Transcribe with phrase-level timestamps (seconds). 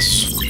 [0.00, 0.40] Expresso.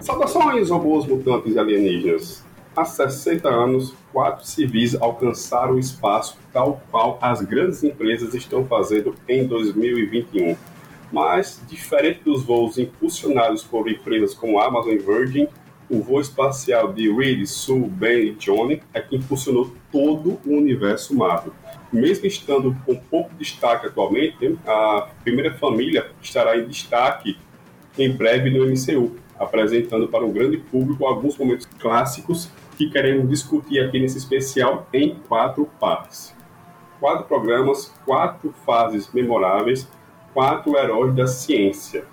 [0.00, 2.44] Saudações, robôs mutantes e alienígenas.
[2.76, 9.14] Há 60 anos, quatro civis alcançaram o espaço tal qual as grandes empresas estão fazendo
[9.26, 10.73] em 2021.
[11.14, 15.46] Mas, diferente dos voos impulsionados por empresas como Amazon e Virgin,
[15.88, 21.14] o voo espacial de Reed, Sue, Ben e Johnny é que impulsionou todo o universo
[21.14, 21.52] Marvel.
[21.92, 27.38] Mesmo estando com pouco destaque atualmente, a primeira família estará em destaque
[27.96, 33.78] em breve no MCU, apresentando para o grande público alguns momentos clássicos que queremos discutir
[33.78, 36.34] aqui nesse especial em quatro partes.
[36.98, 39.88] Quatro programas, quatro fases memoráveis,
[40.34, 42.04] quatro heróis da ciência.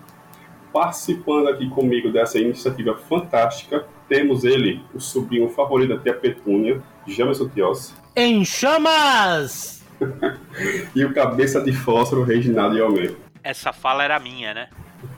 [0.72, 7.50] Participando aqui comigo dessa iniciativa fantástica, temos ele, o sobrinho favorito da tia Petúnia, Jamerson
[7.50, 7.94] Tiossi.
[8.16, 9.84] Em chamas!
[10.96, 13.16] e o cabeça de fósforo, Reginaldo Almeida.
[13.44, 14.70] Essa fala era minha, né?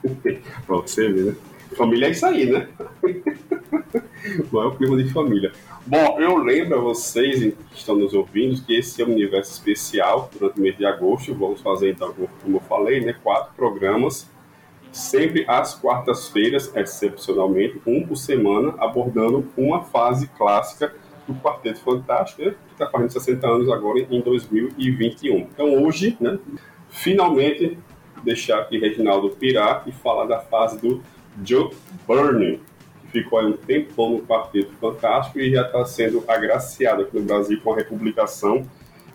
[0.65, 1.35] pra você ver, né?
[1.75, 2.67] Família é isso aí, né?
[4.51, 5.51] Não é clima de família.
[5.85, 10.29] Bom, eu lembro a vocês que estão nos ouvindo que esse é um universo especial
[10.31, 11.33] durante o mês de agosto.
[11.33, 14.29] Vamos fazer, então, como eu falei, né, quatro programas,
[14.91, 20.93] sempre às quartas-feiras, excepcionalmente, um por semana, abordando uma fase clássica
[21.27, 25.37] do Quarteto Fantástico, né, que está fazendo 60 anos agora em 2021.
[25.37, 26.37] Então, hoje, né,
[26.89, 27.77] finalmente,
[28.23, 31.01] deixar aqui Reginaldo pirar e falar da fase do
[31.43, 31.71] Joe
[32.07, 32.61] Burney,
[33.13, 37.61] ficou aí um tempão no Quarteto Fantástico e já está sendo agraciado aqui no Brasil
[37.63, 38.65] com a republicação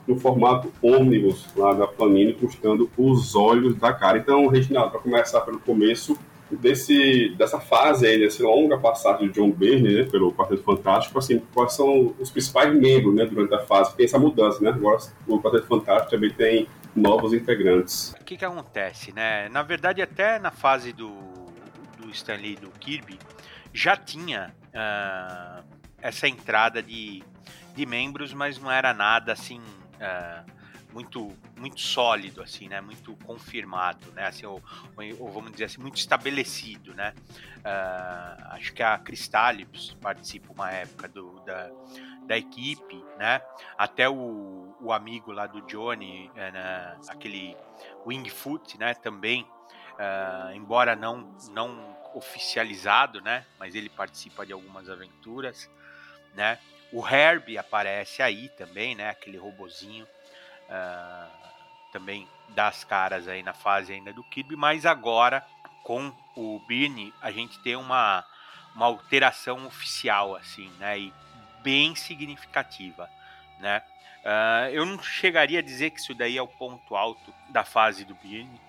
[0.07, 4.17] no formato ônibus lá da Planini, custando os olhos da cara.
[4.17, 6.17] Então, Reginaldo, para começar pelo começo
[6.51, 11.43] desse, dessa fase aí, dessa longa passagem de John Byrne, né, pelo Quarteto Fantástico, assim,
[11.53, 13.95] quais são os principais membros, né, durante a fase?
[13.95, 14.71] Tem essa mudança, né?
[14.71, 16.67] Agora o Quarteto Fantástico também tem
[16.97, 18.15] novos integrantes.
[18.19, 19.49] O que que acontece, né?
[19.51, 21.38] Na verdade, até na fase do
[22.09, 23.19] do Stanley do Kirby,
[23.73, 25.65] já tinha uh,
[26.01, 27.23] essa entrada de,
[27.75, 30.59] de membros, mas não era nada assim uh,
[30.91, 32.81] muito muito sólido assim, né?
[32.81, 34.27] Muito confirmado, né?
[34.27, 34.63] Assim, ou,
[35.19, 37.13] ou vamos dizer assim, muito estabelecido, né?
[37.59, 41.71] Uh, acho que a Crystallips participa uma época do, da,
[42.27, 43.43] da equipe, né?
[43.77, 46.97] Até o, o amigo lá do Johnny, né?
[47.09, 47.57] aquele
[48.07, 48.95] Wingfoot, né?
[48.95, 49.45] Também,
[50.55, 53.47] embora não não oficializado, né?
[53.59, 55.71] Mas ele participa de algumas aventuras,
[56.35, 56.59] né?
[56.93, 59.11] O Herbie aparece aí também, né?
[59.11, 61.31] Aquele robozinho uh,
[61.93, 65.47] também das caras aí na fase ainda do Kirby, mas agora
[65.83, 68.25] com o Birne a gente tem uma,
[68.75, 70.99] uma alteração oficial assim, né?
[70.99, 71.13] E
[71.63, 73.09] bem significativa,
[73.61, 73.83] né?
[74.25, 78.05] Uh, eu não chegaria a dizer que isso daí é o ponto alto da fase
[78.05, 78.61] do Birne,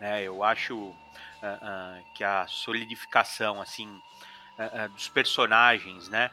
[0.00, 0.22] né?
[0.22, 0.94] Eu acho
[1.44, 6.30] uh, que a solidificação assim uh, dos personagens, né?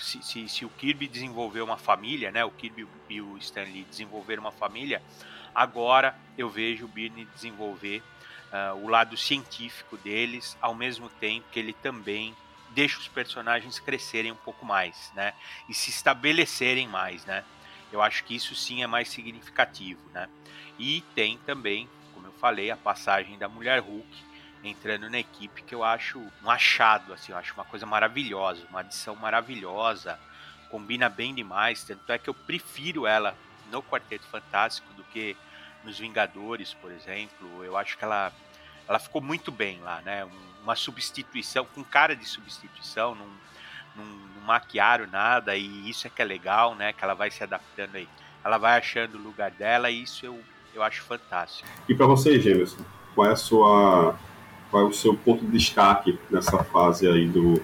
[0.00, 2.44] Se, se, se, o Kirby desenvolver uma família, né?
[2.44, 5.02] O Kirby e o Stanley desenvolver uma família,
[5.54, 8.02] agora eu vejo o Birney desenvolver
[8.82, 12.34] o lado científico deles, ao mesmo tempo que ele também
[12.70, 15.34] deixa os personagens crescerem um pouco mais, né?
[15.68, 17.44] E se estabelecerem mais, né?
[17.92, 20.28] Eu acho que isso sim é mais significativo, né?
[20.78, 21.88] E tem também
[22.40, 24.26] falei, a passagem da Mulher Hulk
[24.62, 28.80] entrando na equipe, que eu acho um achado, assim, eu acho uma coisa maravilhosa, uma
[28.80, 30.18] adição maravilhosa,
[30.70, 33.36] combina bem demais, tanto é que eu prefiro ela
[33.70, 35.36] no Quarteto Fantástico do que
[35.84, 37.64] nos Vingadores, por exemplo.
[37.64, 38.32] Eu acho que ela,
[38.88, 40.28] ela ficou muito bem lá, né?
[40.62, 43.28] Uma substituição, com cara de substituição, não,
[43.94, 46.92] não, não maquiaram nada, e isso é que é legal, né?
[46.92, 48.08] Que ela vai se adaptando aí.
[48.44, 50.42] Ela vai achando o lugar dela, e isso eu
[50.76, 51.68] eu acho fantástico.
[51.88, 52.76] E para você, Gêmeos,
[53.14, 54.14] qual é a sua
[54.70, 57.62] qual é o seu ponto de destaque nessa fase aí do,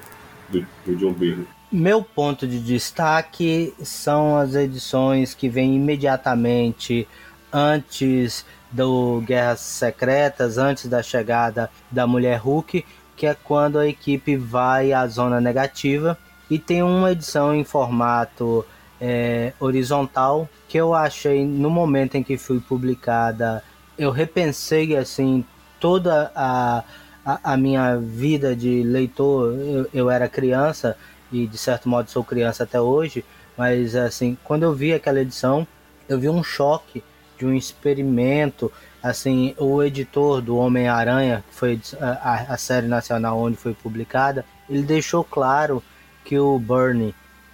[0.48, 1.46] do, do John Byrne?
[1.70, 7.08] Meu ponto de destaque são as edições que vêm imediatamente
[7.52, 12.84] antes do Guerras Secretas, antes da chegada da Mulher Hulk,
[13.16, 16.18] que é quando a equipe vai à zona negativa
[16.48, 18.64] e tem uma edição em formato
[19.04, 23.64] é, horizontal que eu achei no momento em que foi publicada,
[23.98, 25.44] eu repensei assim
[25.80, 26.84] toda a,
[27.26, 29.54] a, a minha vida de leitor.
[29.58, 30.96] Eu, eu, era criança
[31.32, 33.24] e de certo modo sou criança até hoje,
[33.58, 35.66] mas assim quando eu vi aquela edição,
[36.08, 37.02] eu vi um choque
[37.36, 38.70] de um experimento.
[39.02, 44.84] Assim, o editor do Homem-Aranha, que foi a, a, série nacional onde foi publicada, ele
[44.84, 45.82] deixou claro
[46.24, 47.12] que o Bernie,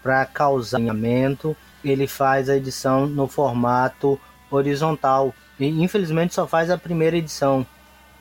[0.08, 4.19] para causar alinhamento, ele faz a edição no formato
[4.50, 5.34] horizontal.
[5.60, 7.66] E infelizmente só faz a primeira edição.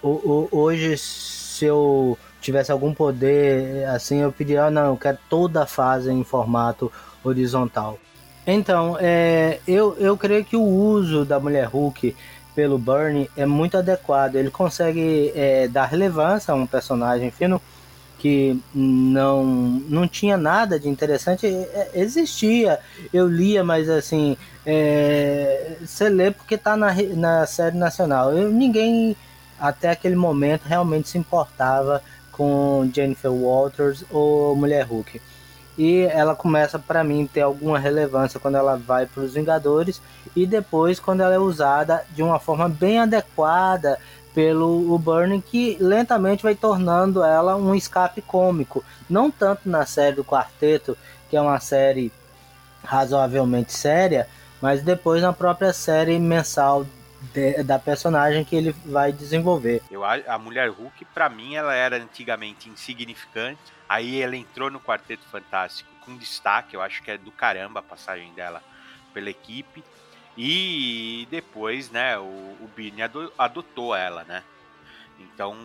[0.04, 5.18] O, o, hoje, se eu tivesse algum poder, assim, eu pediria, ah, não, eu quero
[5.30, 6.92] toda a fase em formato
[7.24, 7.98] horizontal.
[8.46, 12.14] Então, é, eu, eu creio que o uso da mulher Hulk
[12.54, 14.36] pelo Bernie é muito adequado.
[14.36, 17.62] Ele consegue é, dar relevância a um personagem fino
[18.18, 21.46] que não, não tinha nada de interessante.
[21.46, 22.80] É, existia,
[23.14, 24.36] eu lia, mas assim,
[24.66, 28.32] é, você lê porque está na, na série nacional.
[28.34, 29.16] Eu, ninguém
[29.60, 35.20] até aquele momento realmente se importava com Jennifer Walters ou Mulher Hulk.
[35.78, 40.02] E ela começa para mim ter alguma relevância quando ela vai para os Vingadores
[40.36, 44.00] e depois quando ela é usada de uma forma bem adequada
[44.34, 50.16] pelo o Burning que lentamente vai tornando ela um escape cômico, não tanto na série
[50.16, 50.98] do Quarteto,
[51.30, 52.12] que é uma série
[52.84, 54.28] razoavelmente séria,
[54.62, 56.86] mas depois na própria série mensal
[57.34, 59.82] de, da personagem que ele vai desenvolver.
[59.90, 63.60] Eu, a Mulher Hulk, para mim, ela era antigamente insignificante.
[63.88, 66.76] Aí ela entrou no Quarteto Fantástico com destaque.
[66.76, 68.62] Eu acho que é do caramba a passagem dela
[69.14, 69.84] pela equipe.
[70.38, 73.04] E depois, né, o, o Birney
[73.38, 74.44] adotou ela, né?
[75.20, 75.58] Então,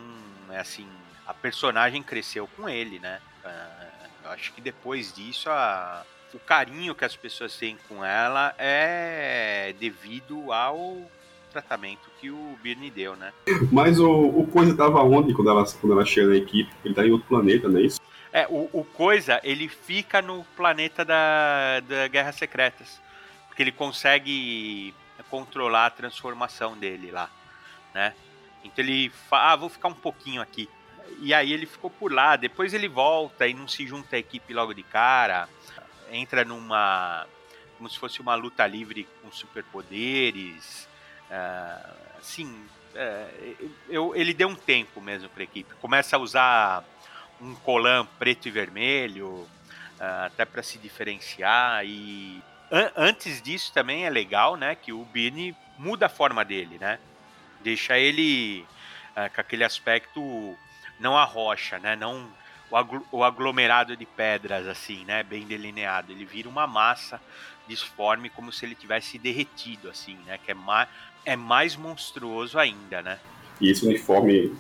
[0.50, 0.88] é assim,
[1.26, 3.20] a personagem cresceu com ele, né?
[3.44, 8.54] Uh, eu acho que depois disso, a, o carinho que as pessoas têm com ela
[8.56, 11.10] é devido ao
[11.52, 13.32] tratamento que o Birney deu, né?
[13.70, 16.70] Mas o, o Coisa tava onde quando ela, quando ela chega na equipe?
[16.84, 18.00] Ele tá em outro planeta, não é isso?
[18.32, 23.00] É, o, o Coisa, ele fica no planeta da, da Guerras Secretas.
[23.46, 24.94] Porque ele consegue
[25.28, 27.30] controlar a transformação dele lá,
[27.94, 28.14] né?
[28.64, 30.68] Então ele fala, ah, vou ficar um pouquinho aqui.
[31.20, 34.54] E aí ele ficou por lá, depois ele volta e não se junta à equipe
[34.54, 35.48] logo de cara.
[36.10, 37.26] Entra numa.
[37.76, 40.88] como se fosse uma luta livre com superpoderes.
[42.18, 42.64] Assim,
[43.88, 45.74] eu, ele deu um tempo mesmo para a equipe.
[45.76, 46.84] Começa a usar
[47.40, 51.84] um colã preto e vermelho, uh, até para se diferenciar.
[51.84, 56.78] E an antes disso também é legal, né, que o Birney muda a forma dele,
[56.78, 56.98] né?
[57.60, 58.66] Deixa ele
[59.34, 60.56] com aquele aspecto
[60.98, 61.94] não a rocha, né?
[61.96, 62.30] Não
[62.70, 65.22] o, agl o aglomerado de pedras assim, né?
[65.22, 66.12] Bem delineado.
[66.12, 67.20] Ele vira uma massa
[67.68, 70.38] disforme como se ele tivesse derretido assim, né?
[70.38, 70.54] Que é
[71.24, 73.18] é mais monstruoso ainda, né?
[73.60, 74.52] E esse uniforme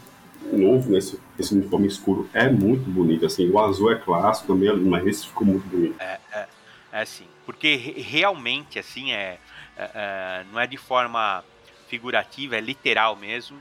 [0.52, 3.26] novo, né, esse, esse uniforme escuro, é muito bonito.
[3.26, 6.00] Assim, o azul é clássico também, mas esse ficou muito bonito.
[6.00, 6.46] É, é,
[6.92, 7.26] é sim.
[7.44, 9.38] Porque realmente, assim, é,
[9.76, 11.44] é, é, não é de forma
[11.88, 13.58] figurativa, é literal mesmo.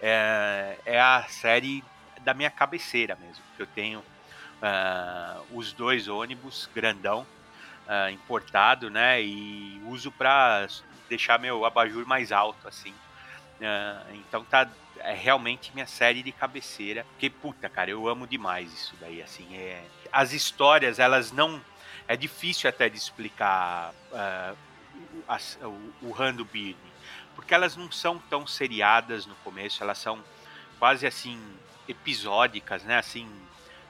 [0.00, 1.82] É, é a série
[2.24, 3.42] da minha cabeceira mesmo.
[3.56, 7.26] Que eu tenho uh, os dois ônibus grandão
[7.86, 9.22] uh, importado, né?
[9.22, 10.66] E uso para
[11.12, 12.94] deixar meu abajur mais alto, assim.
[13.60, 14.66] Uh, então tá
[14.98, 17.04] é realmente minha série de cabeceira.
[17.12, 19.46] Porque, puta, cara, eu amo demais isso daí, assim.
[19.54, 19.84] É...
[20.10, 21.60] As histórias, elas não.
[22.08, 24.56] É difícil até de explicar uh,
[25.28, 26.92] as, o, o Rando Birney.
[27.34, 30.22] Porque elas não são tão seriadas no começo, elas são
[30.78, 31.40] quase assim
[31.88, 32.98] episódicas, né?
[32.98, 33.28] Assim,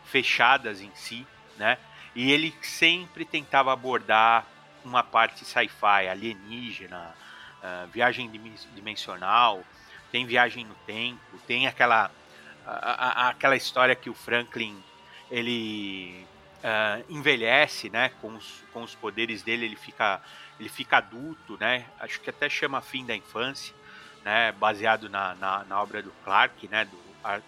[0.04, 1.26] fechadas em si,
[1.56, 1.78] né?
[2.14, 4.46] E ele sempre tentava abordar
[4.84, 7.14] uma parte sci-fi, alienígena,
[7.62, 8.30] uh, viagem
[8.74, 9.62] dimensional,
[10.10, 12.10] tem viagem no tempo, tem aquela,
[12.66, 14.82] aquela história que o Franklin
[15.30, 16.26] ele
[16.62, 20.20] uh, envelhece, né, com os, com os poderes dele, ele fica,
[20.60, 23.74] ele fica adulto, né, acho que até chama Fim da Infância,
[24.22, 26.98] né, baseado na, na, na obra do Clark, né, do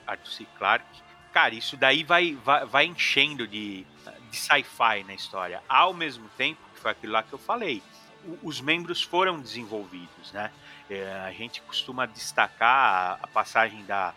[0.07, 0.47] Arthur C.
[0.57, 1.03] Clarke.
[1.33, 3.85] Cara, isso daí vai, vai, vai enchendo de,
[4.31, 7.83] de sci-fi na história, ao mesmo tempo foi aquilo lá que eu falei.
[8.26, 10.50] O, os membros foram desenvolvidos, né?
[10.91, 14.12] É, a gente costuma destacar a, a passagem da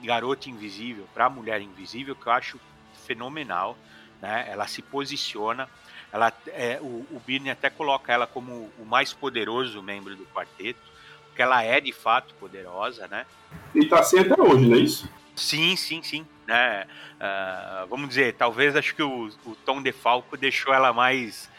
[0.00, 2.60] garota invisível para a mulher invisível, que eu acho
[3.04, 3.76] fenomenal,
[4.20, 4.46] né?
[4.48, 5.68] Ela se posiciona,
[6.12, 10.80] ela, é, o, o Birney até coloca ela como o mais poderoso membro do quarteto,
[11.26, 13.26] porque ela é de fato poderosa, né?
[13.74, 15.10] E tá assim até hoje, não é isso?
[15.34, 16.24] Sim, sim, sim.
[16.46, 16.86] Né?
[17.16, 21.50] Uh, vamos dizer, talvez acho que o, o Tom DeFalco deixou ela mais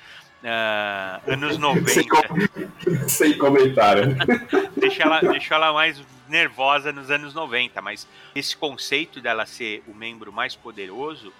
[0.44, 1.88] uh, anos 90.
[1.90, 3.10] Sem, com...
[3.10, 4.16] Sem comentário.
[4.78, 10.32] deixa, ela, ela mais nervosa nos anos 90, mas esse conceito dela ser o membro
[10.32, 11.34] mais poderoso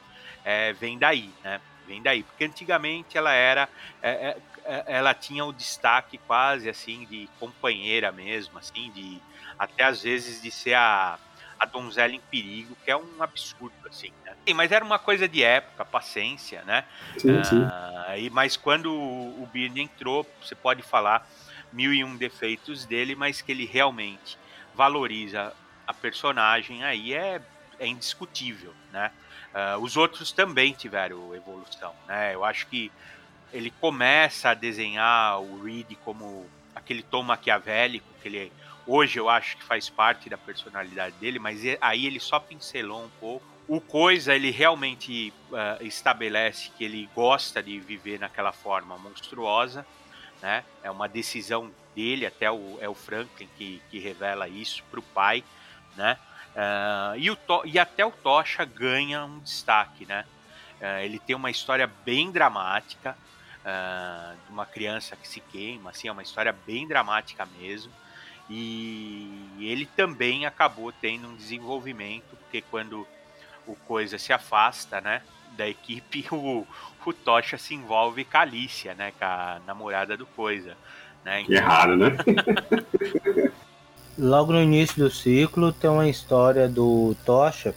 [0.44, 1.60] é, vem daí, né?
[1.88, 3.68] vem daí, porque antigamente ela era,
[4.02, 9.20] é, é, é, ela tinha o destaque quase assim de companheira mesmo, assim, de
[9.58, 11.18] até às vezes de ser a,
[11.60, 14.12] a donzela em perigo, que é um absurdo, assim?
[14.46, 16.86] Sim, mas era uma coisa de época, paciência, né?
[17.18, 17.62] Sim, sim.
[17.62, 21.28] Uh, e, mas quando o, o Byrne entrou, você pode falar
[21.72, 24.38] mil e um defeitos dele, mas que ele realmente
[24.76, 25.54] valoriza
[25.88, 27.42] a personagem aí é,
[27.80, 29.12] é indiscutível, né?
[29.54, 32.34] Uh, os outros também tiveram evolução, né?
[32.34, 32.92] Eu acho que
[33.52, 38.52] ele começa a desenhar o Reed como aquele tom maquiavélico que ele
[38.86, 43.10] hoje eu acho que faz parte da personalidade dele, mas aí ele só pincelou um
[43.20, 43.53] pouco.
[43.74, 49.84] O Coisa ele realmente uh, estabelece que ele gosta de viver naquela forma monstruosa,
[50.44, 50.64] né?
[50.84, 55.04] É uma decisão dele, até o, é o Franklin que, que revela isso para o
[55.04, 55.44] pai,
[55.98, 56.20] né?
[56.52, 60.24] Uh, e, o e até o Tocha ganha um destaque, né?
[60.80, 63.18] Uh, ele tem uma história bem dramática,
[64.46, 67.92] de uma criança que se queima, assim, é uma história bem dramática mesmo.
[68.50, 73.08] E ele também acabou tendo um desenvolvimento, porque quando
[73.68, 75.22] o Coisa se afasta, né,
[75.58, 76.66] da equipe, o,
[77.06, 80.76] o Tocha se envolve com a Alicia, né, com a namorada do Coisa.
[81.24, 81.42] Né?
[81.42, 81.48] Então...
[81.48, 82.18] Que errado, né?
[84.18, 87.74] Logo no início do ciclo tem uma história do Tocha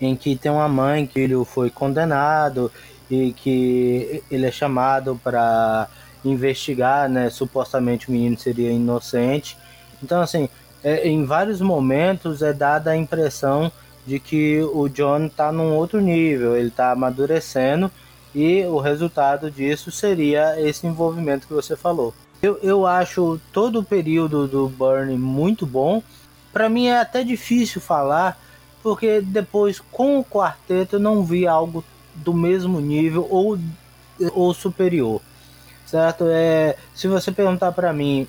[0.00, 2.72] em que tem uma mãe que ele foi condenado
[3.08, 5.88] e que ele é chamado para
[6.24, 7.30] investigar, né?
[7.30, 9.56] Supostamente o menino seria inocente.
[10.02, 10.48] Então, assim,
[10.82, 13.70] é, em vários momentos é dada a impressão
[14.06, 17.90] de que o John está num outro nível, ele está amadurecendo
[18.34, 22.14] e o resultado disso seria esse envolvimento que você falou.
[22.40, 26.02] Eu, eu acho todo o período do Burn muito bom.
[26.52, 28.38] Para mim é até difícil falar,
[28.82, 31.84] porque depois com o quarteto eu não vi algo
[32.14, 33.58] do mesmo nível ou,
[34.32, 35.20] ou superior.
[35.86, 36.26] Certo?
[36.28, 38.28] É, se você perguntar para mim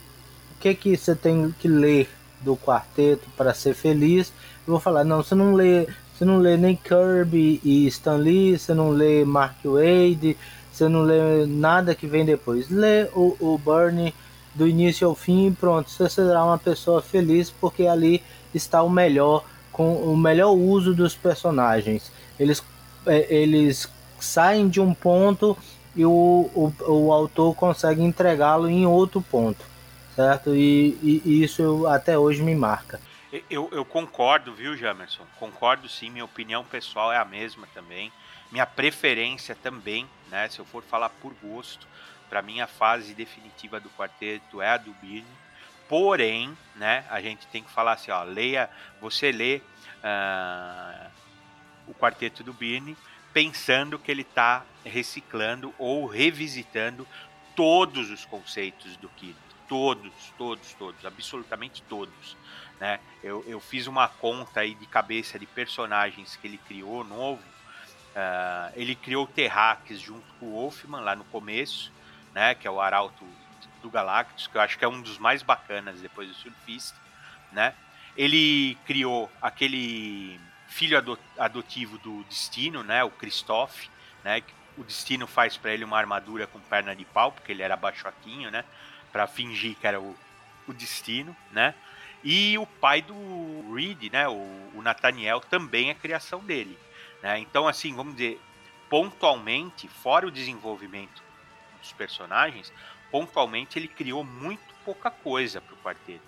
[0.56, 2.10] o que que você tem que ler
[2.42, 4.32] do quarteto para ser feliz,
[4.68, 8.74] vou falar, não, você não lê, você não lê nem Kirby e Stan Lee, você
[8.74, 10.38] não lê Mark Wade,
[10.72, 12.70] você não lê nada que vem depois.
[12.70, 14.14] Lê o, o Burnie
[14.54, 18.90] do início ao fim e pronto, você será uma pessoa feliz porque ali está o
[18.90, 22.12] melhor com o melhor uso dos personagens.
[22.40, 22.64] Eles,
[23.06, 23.88] é, eles
[24.20, 25.56] saem de um ponto
[25.96, 29.64] e o, o, o autor consegue entregá-lo em outro ponto,
[30.16, 30.56] certo?
[30.56, 33.00] E, e, e isso até hoje me marca.
[33.50, 35.26] Eu, eu, concordo, viu, Jamerson?
[35.38, 38.12] Concordo sim, minha opinião pessoal é a mesma também.
[38.50, 40.48] Minha preferência também, né?
[40.48, 41.86] Se eu for falar por gosto,
[42.30, 45.26] para mim a fase definitiva do quarteto é a do Birne.
[45.90, 48.70] Porém, né, a gente tem que falar assim, ó, leia,
[49.00, 51.10] você lê uh,
[51.88, 52.98] o quarteto do Birne
[53.34, 57.08] pensando que ele está reciclando ou revisitando
[57.56, 59.36] todos os conceitos do Kirby.
[59.68, 62.38] Todos, todos, todos, absolutamente todos.
[62.80, 63.00] Né?
[63.24, 67.42] Eu, eu fiz uma conta aí de cabeça de personagens que ele criou novo
[68.18, 71.92] Uh, ele criou o Terrax junto com o Wolfman lá no começo,
[72.34, 73.24] né, que é o arauto
[73.80, 76.98] do Galactus, que eu acho que é um dos mais bacanas depois do Surfista,
[77.52, 77.76] né?
[78.16, 80.98] Ele criou aquele filho
[81.38, 83.86] adotivo do Destino, né, o Christoph,
[84.24, 84.42] né,
[84.76, 88.50] o Destino faz para ele uma armadura com perna de pau, porque ele era baixotinho,
[88.50, 88.66] né,
[89.12, 90.18] para fingir que era o,
[90.68, 91.76] o Destino, né?
[92.30, 94.34] E o pai do Reed, né, o,
[94.76, 96.78] o Nathaniel, também é criação dele.
[97.24, 97.40] Né?
[97.40, 98.38] Então, assim, vamos dizer,
[98.90, 101.24] pontualmente, fora o desenvolvimento
[101.80, 102.74] dos personagens,
[103.10, 106.20] pontualmente ele criou muito pouca coisa para o quarteto.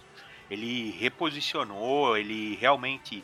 [0.50, 3.22] Ele reposicionou, ele realmente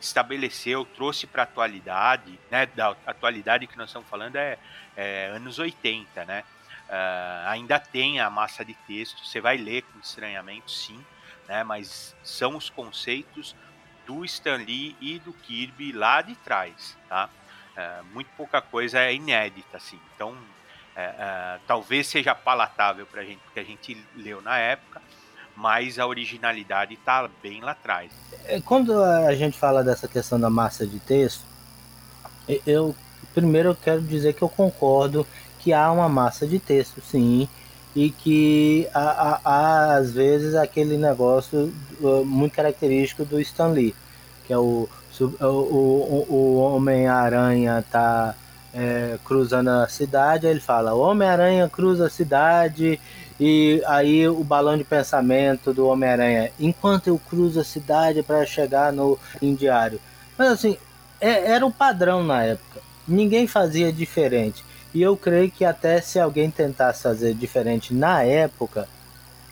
[0.00, 2.66] estabeleceu, trouxe para a atualidade, né?
[2.66, 4.58] Da atualidade que nós estamos falando é,
[4.96, 6.42] é anos 80, né?
[6.88, 11.04] Uh, ainda tem a massa de texto, você vai ler com estranhamento, sim,
[11.48, 11.64] né?
[11.64, 13.54] Mas são os conceitos
[14.06, 17.28] do Stan Lee e do Kirby lá de trás, tá?
[17.76, 19.98] É, muito pouca coisa é inédita, assim.
[20.14, 20.34] Então,
[20.94, 25.02] é, é, talvez seja palatável para a gente, porque a gente leu na época,
[25.54, 28.10] mas a originalidade está bem lá atrás.
[28.44, 31.44] É, quando a gente fala dessa questão da massa de texto,
[32.66, 32.94] eu
[33.34, 35.26] primeiro eu quero dizer que eu concordo
[35.58, 37.46] que há uma massa de texto, sim,
[37.96, 43.94] e que há, há, às vezes aquele negócio uh, muito característico do Stan Lee,
[44.46, 44.86] que é o,
[45.18, 48.34] o, o, o Homem-Aranha tá
[48.74, 53.00] é, cruzando a cidade, aí ele fala, Homem-Aranha cruza a cidade,
[53.40, 58.92] e aí o balão de pensamento do Homem-Aranha, enquanto eu cruzo a cidade para chegar
[58.92, 59.18] no
[59.56, 59.98] diário.
[60.36, 60.76] Mas assim,
[61.18, 64.65] é, era o padrão na época, ninguém fazia diferente.
[64.96, 68.88] E eu creio que até se alguém tentasse fazer diferente na época,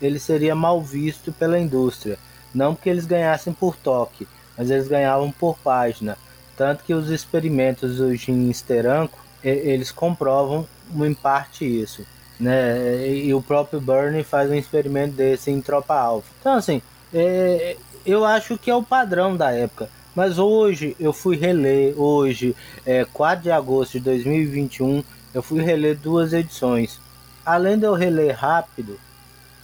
[0.01, 2.17] ele seria mal visto pela indústria.
[2.51, 6.17] Não porque eles ganhassem por toque, mas eles ganhavam por página.
[6.57, 12.03] Tanto que os experimentos do Jim Steranko, eles comprovam em parte isso.
[12.39, 13.07] Né?
[13.07, 16.27] E o próprio Bernie faz um experimento desse em Tropa Alpha.
[16.39, 16.81] Então, assim,
[17.13, 19.91] é, eu acho que é o padrão da época.
[20.15, 25.03] Mas hoje eu fui reler, hoje, é, 4 de agosto de 2021,
[25.35, 26.97] eu fui reler duas edições.
[27.45, 28.97] Além de eu reler rápido,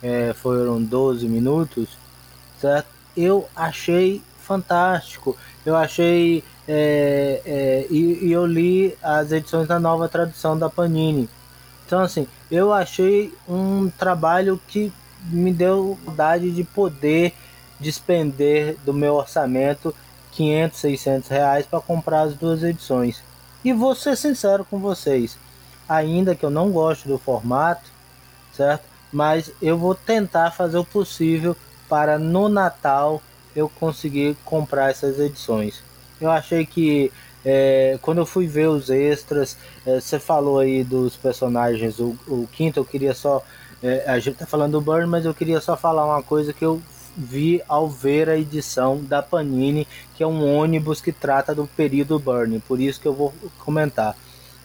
[0.03, 1.97] é, foram 12 minutos,
[2.59, 2.87] certo?
[3.15, 5.37] Eu achei fantástico.
[5.65, 6.43] Eu achei.
[6.67, 11.29] É, é, e, e, eu li as edições da nova tradução da Panini.
[11.85, 14.91] Então, assim, eu achei um trabalho que
[15.23, 17.33] me deu vontade de poder
[17.79, 19.95] despender do meu orçamento
[20.33, 23.23] 500, 600 reais para comprar as duas edições.
[23.63, 25.37] E vou ser sincero com vocês,
[25.91, 27.89] ainda que eu não goste do formato,
[28.53, 28.83] certo?
[29.11, 31.55] Mas eu vou tentar fazer o possível
[31.89, 33.21] para no Natal
[33.53, 35.83] eu conseguir comprar essas edições.
[36.19, 37.11] Eu achei que
[37.43, 42.47] é, quando eu fui ver os extras, é, você falou aí dos personagens, o, o
[42.51, 43.43] quinto eu queria só.
[43.83, 46.63] É, a gente tá falando do Burn, mas eu queria só falar uma coisa que
[46.63, 46.81] eu
[47.17, 52.17] vi ao ver a edição da Panini, que é um ônibus que trata do período
[52.17, 54.15] Burn, por isso que eu vou comentar.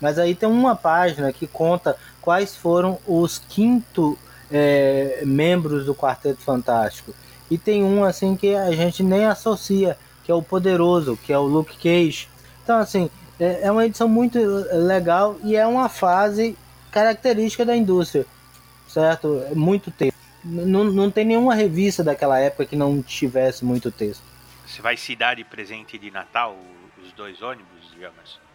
[0.00, 4.18] Mas aí tem uma página que conta quais foram os quinto
[4.50, 7.14] é, membros do Quarteto Fantástico.
[7.50, 11.38] E tem um assim que a gente nem associa, que é o Poderoso, que é
[11.38, 12.28] o Luke Cage.
[12.62, 14.38] Então, assim, é, é uma edição muito
[14.72, 16.56] legal e é uma fase
[16.90, 18.26] característica da indústria,
[18.88, 19.42] certo?
[19.54, 20.16] Muito texto.
[20.44, 24.22] Não, não tem nenhuma revista daquela época que não tivesse muito texto.
[24.66, 26.56] Você vai se dar de presente de Natal
[27.02, 28.45] os dois ônibus, digamos?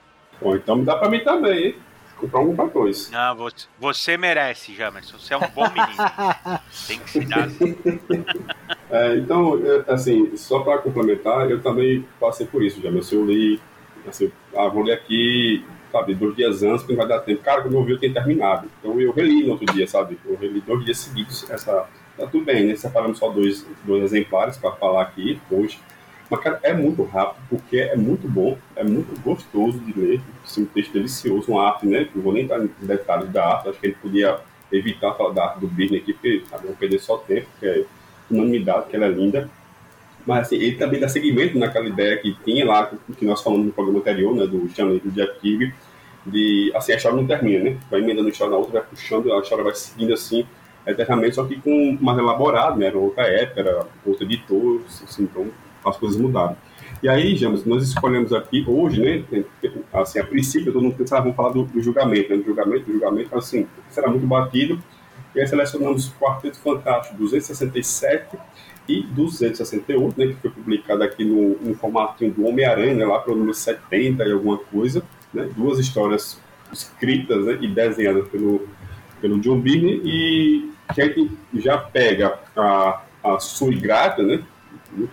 [0.41, 1.75] Bom, então dá pra mim também, hein?
[2.21, 3.10] comprar um pra dois.
[3.10, 5.17] Não, você, você merece, Jamerson.
[5.17, 5.98] Você é um bom menino.
[6.88, 7.48] Tem que se dar.
[8.94, 13.15] É, então, assim, só para complementar, eu também passei por isso, Jamerson.
[13.15, 13.61] Eu li,
[14.05, 17.42] assim, ah, vou ler aqui, sabe, dois dias antes, porque não vai dar tempo.
[17.42, 18.68] Cara, quando eu vi, eu tinha terminado.
[18.79, 20.20] Então eu reli no outro dia, sabe?
[20.25, 21.50] Eu reli dois dias seguidos.
[21.50, 21.87] Essa,
[22.18, 22.75] tá tudo bem, né?
[22.75, 25.79] Separamos só dois, dois exemplares para falar aqui hoje.
[26.31, 30.22] Mas, cara, é muito rápido, porque é muito bom, é muito gostoso de ler.
[30.46, 32.07] Assim, um texto delicioso, uma arte, né?
[32.15, 34.39] Não vou nem em detalhes da arte, acho que ele podia
[34.72, 37.83] evitar falar da arte do Birney aqui, porque sabe, não perder só tempo, que é
[38.31, 39.50] unanimidade, que ela é linda.
[40.25, 43.74] Mas assim, ele também dá seguimento naquela ideia que tinha lá, que nós falamos no
[43.74, 45.74] programa anterior, né, do Stanley do Jack Kirby,
[46.25, 47.77] de assim, a história não termina, né?
[47.89, 50.46] Vai emendando uma história na outra, vai puxando, a história vai seguindo assim
[50.87, 52.85] eternamente, só que com mais elaborado, né?
[52.85, 55.48] Era outra época, era outro editor, assim, então
[55.85, 56.55] as coisas mudaram.
[57.01, 59.44] E aí, James, nós escolhemos aqui hoje, né,
[59.91, 62.94] assim, a princípio todo mundo pensava, vamos falar do, do julgamento, né, do julgamento, do
[62.94, 64.81] julgamento, assim, será muito batido,
[65.33, 68.37] e aí selecionamos Quarteto Fantástico 267
[68.87, 73.33] e 268, né, que foi publicado aqui no, no formatinho do Homem-Aranha, né, lá para
[73.33, 75.01] o número 70 e alguma coisa,
[75.33, 76.39] né, duas histórias
[76.72, 78.67] escritas né, e desenhadas pelo,
[79.20, 84.44] pelo John Byrne, e que a gente já pega a, a Sui Grata, né,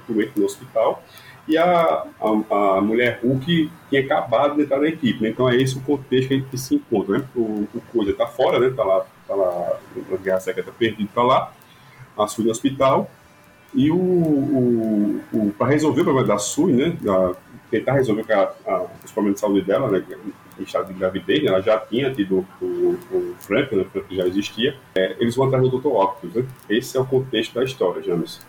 [0.09, 1.03] doente no hospital,
[1.47, 5.23] e a, a, a, mulher Hulk tinha acabado de entrar na equipe.
[5.23, 5.31] Né?
[5.31, 7.19] Então é esse o contexto que a gente se encontra.
[7.19, 7.25] Né?
[7.35, 8.67] O, o Coisa está fora, né?
[8.69, 9.79] Está lá, tá lá
[10.11, 11.51] na Guerra Secreta perdido, está lá,
[12.19, 13.11] a Sui no hospital.
[13.75, 16.97] E o, o, o para resolver o problema da Sui, né?
[17.01, 17.35] Da,
[17.71, 20.05] tentar resolver a, a, os problemas de saúde dela, né?
[20.59, 21.49] em estado de gravidez, né?
[21.49, 23.83] ela já tinha tido o, o Frank, né?
[23.83, 25.87] o Frank já existia, é, eles vão atrás do Dr.
[25.87, 26.35] Octopus.
[26.35, 26.47] Né?
[26.69, 28.41] Esse é o contexto da história, James.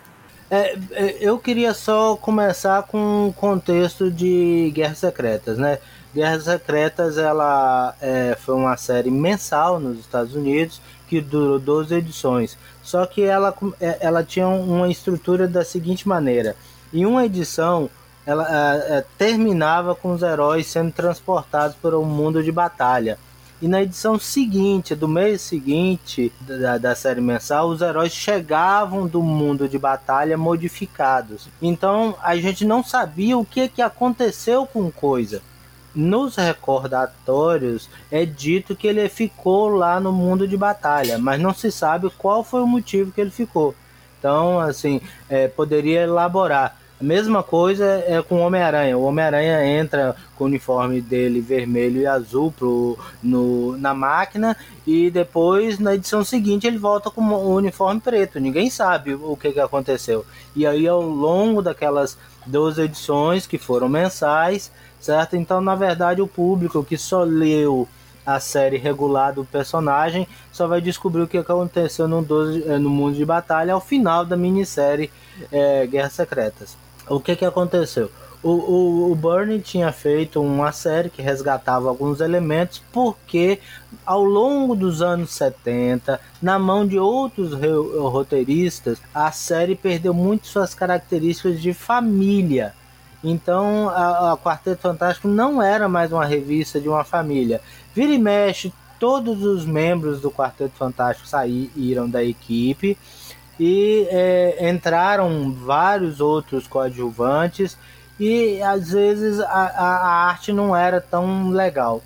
[0.52, 5.78] É, é, eu queria só começar com o contexto de Guerras Secretas, né?
[6.14, 12.58] Guerras Secretas ela é, foi uma série mensal nos Estados Unidos que durou 12 edições.
[12.82, 16.56] Só que ela, é, ela tinha uma estrutura da seguinte maneira:
[16.92, 17.90] em uma edição
[18.26, 23.20] ela é, é terminava com os heróis sendo transportados para um mundo de batalha.
[23.62, 29.22] E na edição seguinte, do mês seguinte da, da série mensal, os heróis chegavam do
[29.22, 31.50] mundo de batalha modificados.
[31.62, 35.42] Então a gente não sabia o que, que aconteceu com coisa.
[35.94, 41.70] Nos recordatórios é dito que ele ficou lá no mundo de batalha, mas não se
[41.70, 43.76] sabe qual foi o motivo que ele ficou.
[44.18, 46.79] Então, assim, é, poderia elaborar.
[47.00, 48.98] A mesma coisa é com o Homem-Aranha.
[48.98, 55.10] O Homem-Aranha entra com o uniforme dele vermelho e azul pro, no, na máquina e
[55.10, 58.38] depois, na edição seguinte, ele volta com o uniforme preto.
[58.38, 60.26] Ninguém sabe o que, que aconteceu.
[60.54, 65.38] E aí, ao longo daquelas duas edições, que foram mensais, certo?
[65.38, 67.88] Então, na verdade, o público que só leu
[68.26, 72.90] a série regular do personagem, só vai descobrir o que aconteceu no, 12, eh, no
[72.90, 75.10] mundo de batalha ao final da minissérie
[75.52, 76.89] é, Guerras Secretas.
[77.10, 78.12] O que, que aconteceu?
[78.42, 83.60] O, o, o Burnie tinha feito uma série que resgatava alguns elementos, porque
[84.06, 87.52] ao longo dos anos 70, na mão de outros
[88.00, 92.74] roteiristas, a série perdeu muito suas características de família.
[93.22, 97.60] Então a, a Quarteto Fantástico não era mais uma revista de uma família.
[97.94, 102.98] Vira e mexe, todos os membros do Quarteto Fantástico saíram da equipe
[103.60, 107.78] e é, entraram vários outros coadjuvantes
[108.20, 112.02] e às vezes a, a, arte não era tão legal.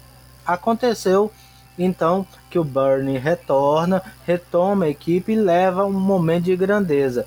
[0.46, 1.32] Aconteceu
[1.78, 7.26] então que o Bernie retorna, retoma a equipe e leva um momento de grandeza.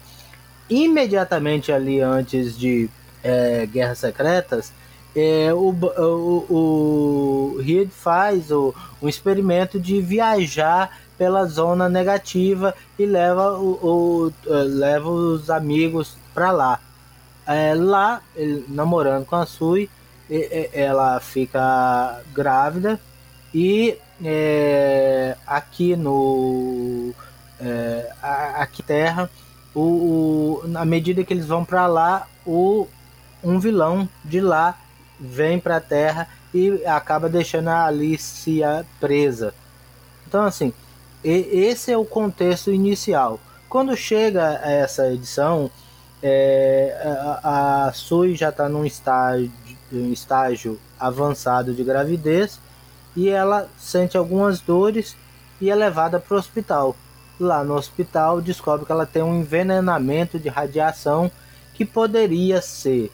[0.69, 2.91] Imediatamente ali antes de
[3.23, 4.73] é, Guerras Secretas,
[5.15, 13.07] é, o, o, o Reed faz o, um experimento de viajar pela zona negativa e
[13.07, 16.81] leva, o, o leva os amigos para lá.
[17.47, 19.89] É, lá, ele, namorando com a Sui,
[20.73, 23.01] ela fica grávida
[23.55, 27.15] e é, aqui no
[27.61, 28.11] é,
[28.55, 29.31] aqui Terra,
[29.75, 29.81] o,
[30.65, 32.87] o, na medida que eles vão para lá, o
[33.43, 34.79] um vilão de lá
[35.19, 39.55] vem para a Terra e acaba deixando a Alicia presa.
[40.27, 40.73] Então assim,
[41.31, 43.41] esse é o contexto inicial.
[43.69, 45.71] Quando chega essa edição,
[46.23, 46.97] é,
[47.43, 49.51] a, a Sui já está num estágio,
[49.93, 52.59] um estágio avançado de gravidez
[53.15, 55.17] e ela sente algumas dores
[55.61, 56.97] e é levada para o hospital.
[57.39, 61.31] Lá no hospital descobre que ela tem um envenenamento de radiação
[61.75, 63.11] que poderia ser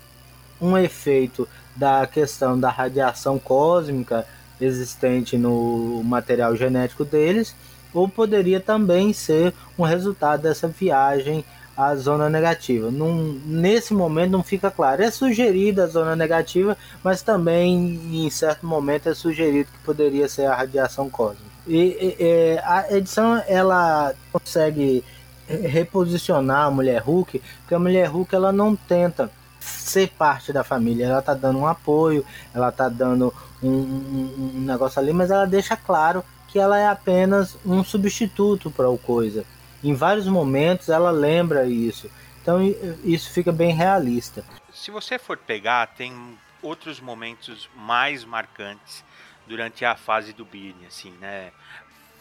[0.61, 4.27] um efeito da questão da radiação cósmica
[4.61, 7.55] existente no material genético deles,
[7.92, 11.44] ou poderia também ser um resultado dessa viagem
[11.76, 12.90] a zona negativa.
[12.90, 15.02] Num, nesse momento não fica claro.
[15.02, 20.46] É sugerida a zona negativa, mas também em certo momento é sugerido que poderia ser
[20.46, 21.50] a radiação cósmica.
[21.66, 25.05] E, e a edição ela consegue
[25.46, 31.07] reposicionar a mulher Hulk, porque a mulher Hulk ela não tenta ser parte da família,
[31.07, 35.46] ela tá dando um apoio, ela tá dando um, um, um negócio ali, mas ela
[35.46, 39.44] deixa claro que ela é apenas um substituto para o coisa
[39.82, 42.10] em vários momentos ela lembra isso.
[42.40, 42.60] Então
[43.04, 44.44] isso fica bem realista.
[44.72, 49.04] Se você for pegar, tem outros momentos mais marcantes
[49.46, 51.52] durante a fase do Birne, assim, né?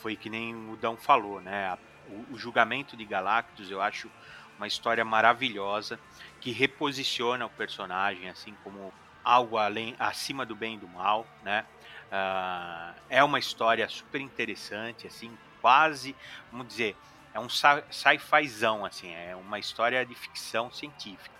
[0.02, 1.78] Foi que nem o Dão falou, né?
[2.10, 4.10] O, o julgamento de Galactus eu acho
[4.58, 6.00] uma história maravilhosa
[6.40, 8.92] que reposiciona o personagem assim como
[9.24, 11.66] algo além acima do bem e do mal, né?
[12.12, 16.16] Uh, é uma história super interessante, assim, quase,
[16.52, 16.96] vamos dizer,
[17.34, 21.36] é um sci-fizão, assim, é uma história de ficção científica.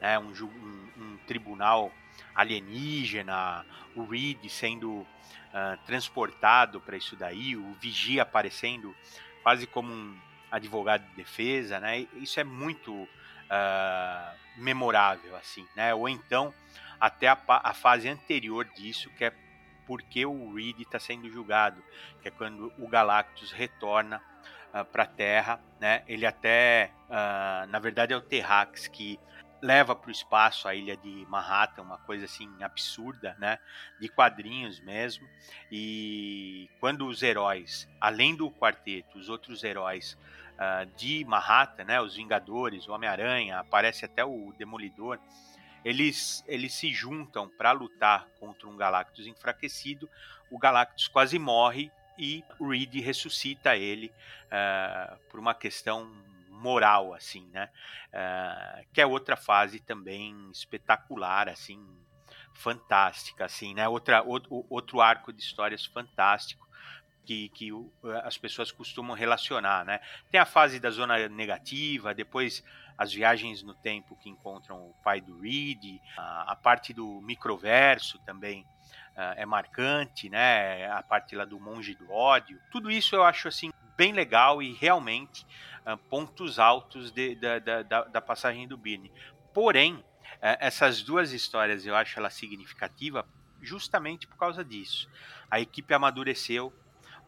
[0.00, 0.18] Né?
[0.18, 1.92] Um, um, um tribunal
[2.34, 5.06] alienígena, o Reed sendo uh,
[5.86, 8.94] transportado para isso daí, o Vigia aparecendo
[9.42, 10.18] quase como um
[10.50, 12.06] advogado de defesa, né?
[12.14, 15.94] Isso é muito uh, memorável, assim, né?
[15.94, 16.52] Ou então
[17.00, 19.32] até a, a, fase anterior disso, que é
[19.86, 21.82] porque o Reed está sendo julgado,
[22.20, 26.02] que é quando o Galactus retorna uh, ah, para a Terra, né?
[26.06, 29.18] Ele até, uh, na verdade, é o Terrax que
[29.62, 33.58] leva para o espaço a ilha de Manhattan, uma coisa assim absurda, né?
[34.00, 35.26] De quadrinhos mesmo.
[35.70, 40.18] E quando os heróis, além do quarteto, os outros heróis
[40.54, 42.00] uh, de Manhattan, né?
[42.00, 45.18] Os Vingadores, o Homem-Aranha, aparece até o Demolidor.
[45.86, 50.10] Eles, eles se juntam para lutar contra um Galactus enfraquecido.
[50.50, 54.12] O Galactus quase morre e Reed ressuscita ele
[54.46, 56.10] uh, por uma questão
[56.50, 57.70] moral, assim, né?
[58.08, 61.80] Uh, que é outra fase também espetacular, assim,
[62.52, 63.86] fantástica, assim, né?
[63.86, 66.65] Outra, outro, outro arco de histórias fantástico
[67.26, 67.70] que, que
[68.22, 70.00] as pessoas costumam relacionar, né?
[70.30, 72.64] Tem a fase da zona negativa, depois
[72.96, 78.18] as viagens no tempo que encontram o pai do Reed, a, a parte do microverso
[78.20, 80.88] também uh, é marcante, né?
[80.90, 82.58] A parte lá do monge do ódio.
[82.70, 85.44] Tudo isso eu acho assim bem legal e realmente
[85.84, 89.12] uh, pontos altos de, da, da, da, passagem do Birne.
[89.52, 90.04] Porém,
[90.40, 93.26] essas duas histórias eu acho ela significativa
[93.60, 95.08] justamente por causa disso.
[95.50, 96.72] A equipe amadureceu,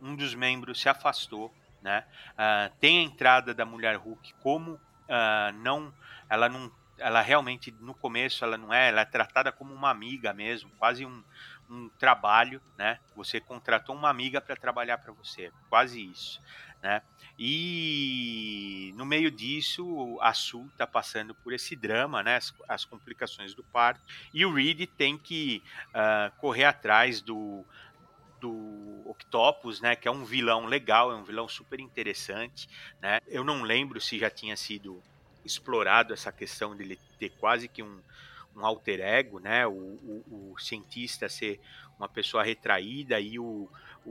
[0.00, 2.04] um dos membros se afastou, né?
[2.32, 5.92] Uh, tem a entrada da mulher Hulk como uh, não,
[6.28, 10.32] ela não, ela realmente no começo ela não é, ela é tratada como uma amiga
[10.32, 11.22] mesmo, quase um,
[11.70, 12.98] um trabalho, né?
[13.14, 16.40] Você contratou uma amiga para trabalhar para você, quase isso,
[16.82, 17.02] né?
[17.38, 22.36] E no meio disso, a Sue está passando por esse drama, né?
[22.36, 24.00] As, as, complicações do parto,
[24.34, 27.64] e o Reed tem que uh, correr atrás do
[28.40, 32.68] do Octopus, né, que é um vilão legal, é um vilão super interessante,
[33.00, 33.20] né?
[33.26, 35.02] Eu não lembro se já tinha sido
[35.44, 38.00] explorado essa questão dele ter quase que um,
[38.54, 39.66] um alter ego, né?
[39.66, 41.60] O, o, o, cientista ser
[41.98, 43.68] uma pessoa retraída e o,
[44.04, 44.10] o,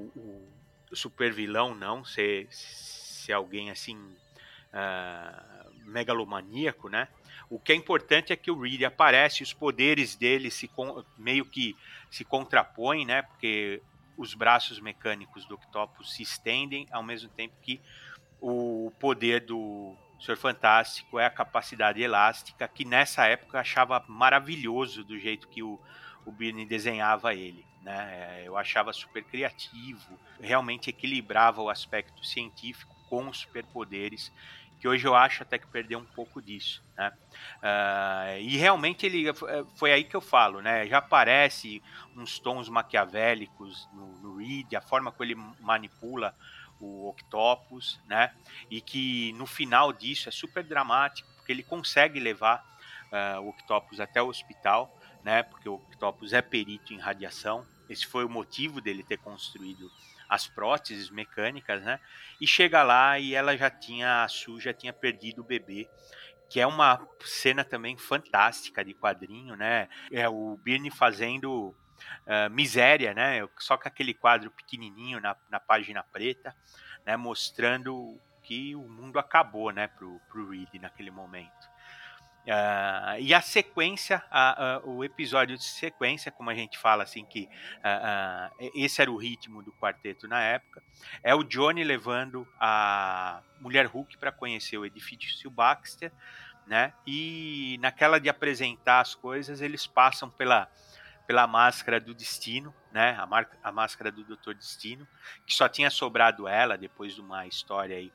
[0.92, 7.08] o super vilão não ser, ser alguém assim uh, megalomaníaco, né?
[7.50, 10.70] O que é importante é que o Reed aparece, os poderes dele se
[11.18, 11.76] meio que
[12.12, 13.22] se contrapõem, né?
[13.22, 13.82] Porque
[14.18, 17.80] os braços mecânicos do Octopus se estendem ao mesmo tempo que
[18.42, 25.04] o poder do Senhor Fantástico é a capacidade elástica, que nessa época eu achava maravilhoso
[25.04, 25.80] do jeito que o,
[26.26, 27.66] o Birney desenhava ele.
[27.82, 28.44] Né?
[28.44, 34.32] Eu achava super criativo, realmente equilibrava o aspecto científico com os superpoderes,
[34.80, 36.84] que hoje eu acho até que perdeu um pouco disso.
[36.98, 37.12] Né?
[37.58, 39.26] Uh, e realmente ele
[39.76, 40.88] foi aí que eu falo, né?
[40.88, 41.82] Já aparece
[42.16, 46.36] uns tons maquiavélicos no, no Reed, a forma como ele manipula
[46.80, 48.34] o Octopus, né?
[48.70, 52.64] E que no final disso é super dramático, porque ele consegue levar
[53.12, 55.44] uh, o Octopus até o hospital, né?
[55.44, 57.66] Porque o Octopus é perito em radiação.
[57.90, 59.90] Esse foi o motivo dele ter construído
[60.30, 62.00] as próteses mecânicas, né?
[62.40, 65.90] E chega lá e ela já tinha, a Su já tinha perdido o bebê
[66.50, 69.90] que é uma cena também fantástica de quadrinho, né?
[70.12, 71.76] É o Birne fazendo
[72.26, 73.48] uh, miséria, né?
[73.58, 76.56] Só com aquele quadro pequenininho na, na página preta,
[77.06, 77.18] né?
[77.18, 79.88] Mostrando que o mundo acabou, né?
[79.88, 81.77] Pro, pro Reed naquele momento.
[82.48, 84.24] Uh, e a sequência,
[84.86, 87.50] o episódio de sequência, como a gente fala assim, que
[88.74, 90.82] esse era o ritmo do quarteto na época,
[91.22, 96.12] é o Johnny levando a Mulher Hulk para conhecer o edifício Baxter,
[96.66, 96.94] né?
[97.06, 100.70] E naquela de apresentar as coisas, eles passam pela
[101.26, 103.18] pela máscara do destino, né?
[103.20, 105.06] A, a máscara do Doutor Destino,
[105.46, 108.08] que só tinha sobrado ela depois de uma história aí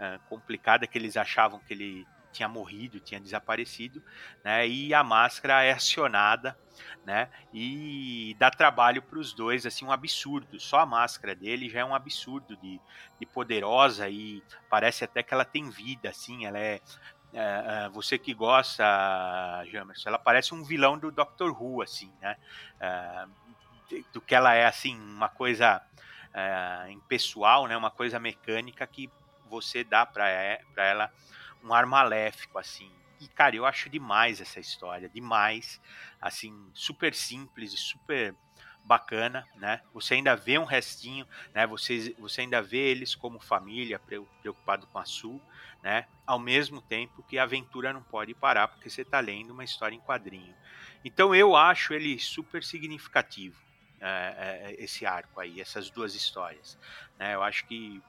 [0.00, 2.04] uh, complicada que eles achavam que ele
[2.36, 4.02] tinha morrido, tinha desaparecido,
[4.44, 4.66] né?
[4.66, 6.58] E a máscara é acionada,
[7.04, 7.28] né?
[7.52, 10.60] E dá trabalho para os dois, assim, um absurdo.
[10.60, 12.80] Só a máscara dele já é um absurdo de,
[13.18, 16.80] de poderosa e parece até que ela tem vida, assim, ela é
[17.32, 18.82] é, é, você que gosta,
[19.70, 22.36] Jamerson, ela parece um vilão do Doctor Who, assim, né?
[22.80, 23.26] É,
[24.12, 25.82] do que ela é, assim, uma coisa
[26.32, 27.76] é, impessoal, né?
[27.76, 29.10] Uma coisa mecânica que
[29.50, 30.28] você dá para
[30.76, 31.12] ela
[31.66, 32.90] um ar maléfico, assim.
[33.20, 35.80] E, cara, eu acho demais essa história, demais,
[36.20, 38.34] assim, super simples e super
[38.84, 39.80] bacana, né?
[39.92, 41.66] Você ainda vê um restinho, né?
[41.66, 45.42] Você, você ainda vê eles como família, preocupado com a Sul,
[45.82, 46.06] né?
[46.24, 49.96] Ao mesmo tempo que a aventura não pode parar porque você está lendo uma história
[49.96, 50.54] em quadrinho.
[51.04, 53.60] Então eu acho ele super significativo
[54.00, 56.78] é, é, esse arco aí, essas duas histórias,
[57.18, 57.34] né?
[57.34, 58.00] Eu acho que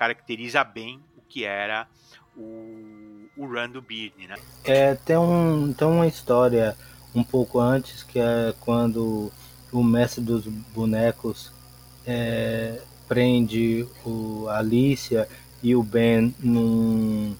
[0.00, 1.86] caracteriza bem o que era
[2.34, 4.36] o, o run do Birne, né?
[4.64, 6.74] É, tem, um, tem uma história
[7.14, 9.30] um pouco antes que é quando
[9.70, 11.52] o mestre dos bonecos
[12.06, 15.28] é, prende o Alicia
[15.62, 17.36] e o Ben num,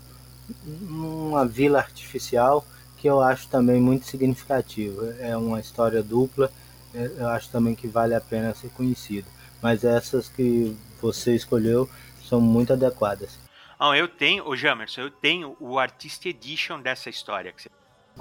[0.66, 2.66] numa vila artificial
[2.98, 5.10] que eu acho também muito significativo.
[5.18, 6.52] É uma história dupla,
[6.94, 9.26] é, eu acho também que vale a pena ser conhecido.
[9.62, 11.88] Mas essas que você escolheu
[12.30, 13.38] são muito adequadas.
[13.78, 17.70] Ah, eu tenho, o Jamerson, eu tenho o Artist Edition dessa história que você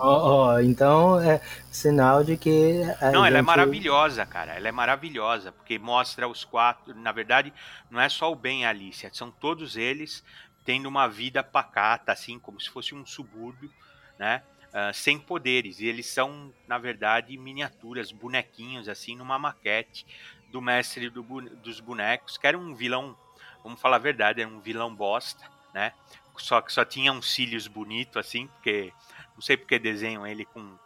[0.02, 2.84] Oh, oh, então é sinal de que.
[3.12, 3.28] não, gente...
[3.28, 4.54] ela é maravilhosa, cara.
[4.54, 6.96] Ela é maravilhosa, porque mostra os quatro.
[6.96, 7.52] Na verdade,
[7.90, 10.24] não é só o Ben e a Alicia, são todos eles
[10.64, 13.70] tendo uma vida pacata, assim, como se fosse um subúrbio,
[14.18, 14.44] né?
[14.68, 15.80] Uh, sem poderes.
[15.80, 20.06] E eles são, na verdade, miniaturas, bonequinhos, assim, numa maquete
[20.52, 21.24] do mestre do,
[21.58, 23.18] dos bonecos, que era um vilão,
[23.64, 25.44] vamos falar a verdade, era um vilão bosta,
[25.74, 25.94] né?
[26.38, 28.94] Só que só tinha uns cílios bonitos, assim, porque
[29.36, 30.78] não sei porque desenham ele com,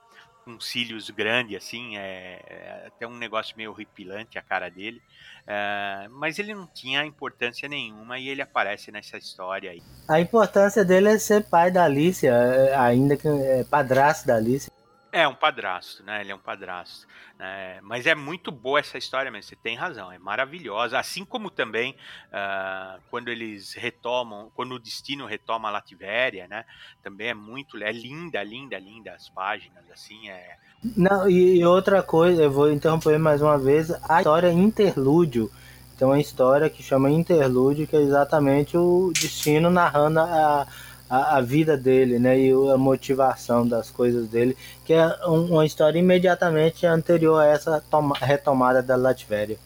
[0.44, 5.02] com cílios grandes, assim, é, é, até um negócio meio horripilante a cara dele.
[5.46, 9.84] É, mas ele não tinha importância nenhuma e ele aparece nessa história aí.
[10.08, 14.73] A importância dele é ser pai da Alicia, é, ainda que é padrasto da Alicia.
[15.14, 16.22] É um padrasto, né?
[16.22, 17.08] Ele é um padrasto.
[17.40, 20.98] É, mas é muito boa essa história mesmo, você tem razão, é maravilhosa.
[20.98, 21.96] Assim como também
[22.30, 26.66] uh, quando eles retomam, quando o destino retoma a Lativéria, né?
[27.04, 30.58] Também é muito, é linda, linda, linda as páginas, assim, é.
[30.98, 35.52] Não, e outra coisa, eu vou interromper mais uma vez, a história interlúdio.
[35.96, 40.68] Então, uma história que chama Interlúdio, que é exatamente o destino narrando a,
[41.10, 42.40] a, a, vida dele, né?
[42.40, 47.82] E a motivação das coisas dele, que é um, uma história imediatamente anterior a essa
[47.82, 49.58] toma, retomada da Latvéria.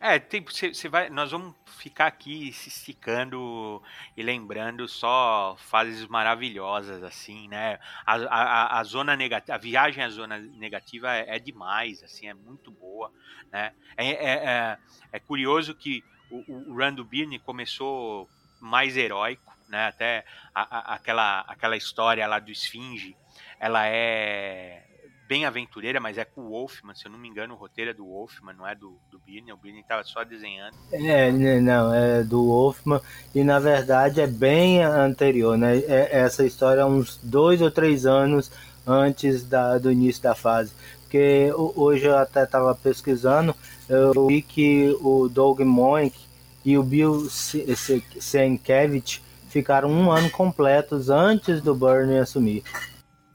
[0.00, 3.82] É, você vai, nós vamos ficar aqui se esticando
[4.14, 7.78] e lembrando só fases maravilhosas assim, né?
[8.04, 12.34] A, a, a zona negativa, a viagem à zona negativa é, é, demais, assim, é
[12.34, 13.10] muito boa,
[13.50, 13.72] né?
[13.96, 14.78] É, é, é,
[15.12, 18.28] é curioso que o, o Rando Birney começou
[18.60, 19.88] mais heróico, né?
[19.88, 23.16] Até a, a, aquela, aquela história lá do Esfinge,
[23.58, 24.82] ela é
[25.28, 27.94] bem aventureira, mas é com o Wolfman, se eu não me engano, o roteiro é
[27.94, 30.76] do Wolfman, não é do, do Birney, o Birney estava só desenhando.
[30.92, 33.00] É, né, não, é do Wolfman,
[33.34, 35.78] e na verdade é bem anterior, né?
[35.78, 38.52] É, essa história é uns dois ou três anos
[38.86, 40.72] antes da, do início da fase.
[41.00, 43.56] Porque hoje eu até estava pesquisando,
[43.88, 46.18] eu vi que o Doug Moink
[46.64, 49.23] e o Bill Sienkiewicz
[49.54, 52.64] ficaram um ano completos antes do Burney assumir.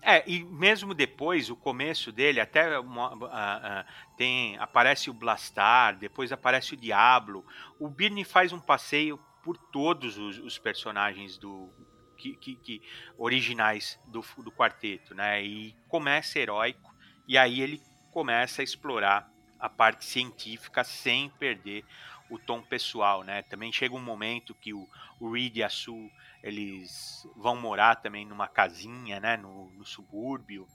[0.02, 3.86] É, e mesmo depois, o começo dele, até uh, uh,
[4.18, 7.46] tem aparece o Blastar, depois aparece o Diablo.
[7.80, 11.70] O Birney faz um passeio por todos os, os personagens do
[12.18, 12.82] que, que, que,
[13.18, 15.42] originais do, do quarteto, né?
[15.42, 16.94] E começa heróico,
[17.26, 21.86] e aí ele começa a explorar a parte científica sem perder
[22.30, 23.42] o tom pessoal, né?
[23.44, 24.88] Também chega um momento que o,
[25.20, 26.12] o Reed e a Sue
[26.42, 30.68] eles vão morar também numa casinha, né, no, no subúrbio,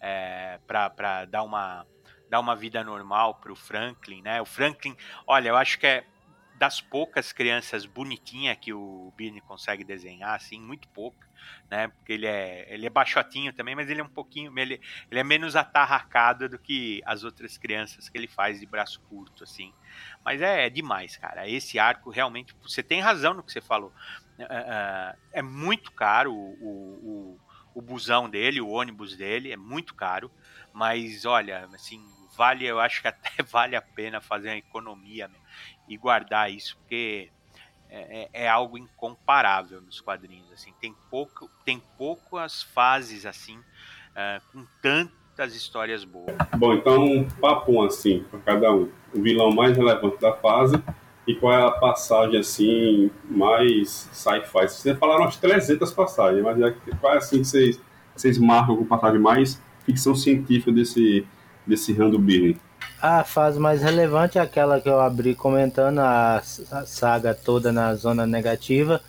[0.00, 1.86] é, para dar uma
[2.28, 4.40] dar uma vida normal para o Franklin, né?
[4.40, 4.96] O Franklin,
[5.26, 6.06] olha, eu acho que é
[6.54, 11.28] das poucas crianças bonitinhas que o Birney consegue desenhar, assim, muito pouca,
[11.70, 11.88] né?
[11.88, 15.24] Porque ele é, ele é baixotinho também, mas ele é um pouquinho, ele, ele é
[15.24, 19.72] menos atarracado do que as outras crianças que ele faz de braço curto, assim.
[20.24, 21.48] Mas é, é demais, cara.
[21.48, 23.92] Esse arco realmente, você tem razão no que você falou.
[24.38, 27.40] É, é, é muito caro o, o,
[27.74, 30.30] o, busão dele, o ônibus dele, é muito caro.
[30.72, 32.02] Mas olha, assim,
[32.36, 35.30] vale, eu acho que até vale a pena fazer uma economia
[35.88, 37.30] e guardar isso, porque
[37.92, 40.50] é, é, é, algo incomparável nos quadrinhos.
[40.50, 46.34] Assim, tem pouco, tem poucas fases assim uh, com tantas histórias boas.
[46.56, 48.88] Bom, então um papo assim para cada um.
[49.14, 50.82] O vilão mais relevante da fase
[51.26, 54.68] e qual é a passagem assim mais sci-fi?
[54.68, 57.80] Vocês falaram umas 300 passagens, mas é, qual é assim que vocês,
[58.16, 61.26] vocês marcam com passagem mais ficção científica desse,
[61.66, 62.56] desse Rando Birney?
[63.02, 66.40] A fase mais relevante é aquela que eu abri comentando, a,
[66.86, 69.00] saga toda na zona negativa,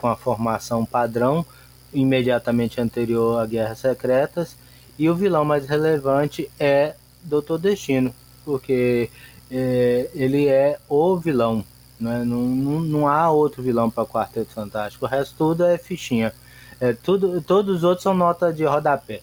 [0.00, 1.44] com a formação padrão,
[1.92, 4.56] imediatamente anterior a Guerras Secretas.
[4.96, 9.10] E o vilão mais relevante é Doutor Destino, porque
[9.50, 11.64] é, ele é o vilão.
[11.98, 12.22] Né?
[12.24, 15.04] Não, não, não há outro vilão para Quarteto Fantástico.
[15.04, 16.32] O resto tudo é fichinha.
[16.80, 19.20] É, tudo, todos os outros são nota de rodapé.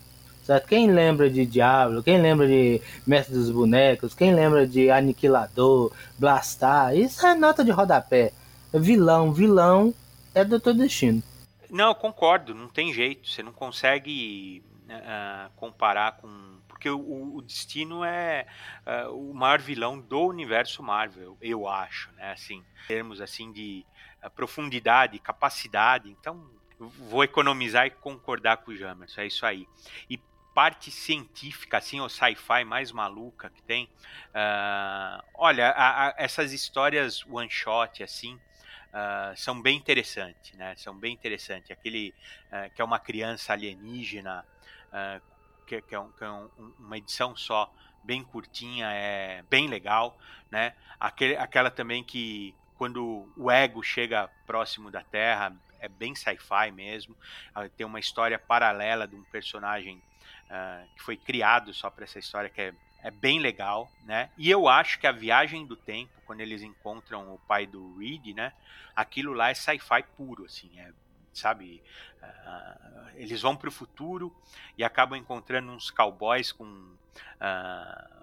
[0.50, 0.68] Certo?
[0.68, 6.98] Quem lembra de Diablo, quem lembra de Mestre dos Bonecos, quem lembra de Aniquilador, Blastar,
[6.98, 8.34] isso é nota de rodapé.
[8.74, 9.94] Vilão, vilão
[10.34, 11.22] é Doutor Destino.
[11.70, 13.30] Não, eu concordo, não tem jeito.
[13.30, 16.28] Você não consegue uh, comparar com
[16.68, 18.48] porque o, o Destino é
[18.88, 22.32] uh, o maior vilão do universo Marvel, eu acho, né?
[22.32, 23.86] Assim, em termos assim de
[24.24, 26.10] uh, profundidade, capacidade.
[26.10, 29.68] Então, vou economizar e concordar com o Jamerson, é isso aí.
[30.10, 30.18] E
[30.54, 33.86] parte científica, assim, o sci-fi mais maluca que tem.
[34.30, 40.76] Uh, olha, a, a, essas histórias one shot, assim, uh, são bem interessantes, né?
[40.76, 41.72] São bem interessantes.
[41.72, 42.14] Aquele
[42.52, 44.46] uh, que é uma criança alienígena
[45.68, 47.72] que, que é, um, que é um, uma edição só,
[48.04, 50.18] bem curtinha, é bem legal,
[50.50, 50.74] né?
[51.00, 57.16] Aquele, aquela também que quando o ego chega próximo da Terra, é bem sci-fi mesmo.
[57.76, 60.02] Tem uma história paralela de um personagem
[60.50, 64.30] uh, que foi criado só para essa história que é, é bem legal, né?
[64.38, 68.36] E eu acho que a viagem do tempo, quando eles encontram o pai do Reed,
[68.36, 68.54] né?
[68.96, 70.92] Aquilo lá é sci-fi puro, assim, é
[71.34, 71.82] sabe?
[72.22, 74.36] Uh, eles vão para o futuro
[74.78, 78.20] e acabam encontrando uns cowboys com uh,